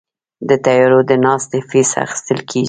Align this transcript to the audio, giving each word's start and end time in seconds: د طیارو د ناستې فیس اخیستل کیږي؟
د 0.49 0.51
طیارو 0.65 0.99
د 1.09 1.11
ناستې 1.25 1.59
فیس 1.69 1.91
اخیستل 2.05 2.39
کیږي؟ 2.49 2.59